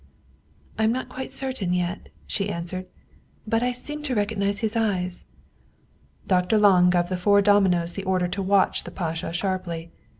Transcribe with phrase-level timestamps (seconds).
[0.79, 2.87] I am not quite certain yet," she answered."
[3.51, 5.25] But I seem to recognize his eyes."
[6.25, 6.57] Dr.
[6.57, 9.91] Lange gave the four dominos the order to watch the pasha sharply.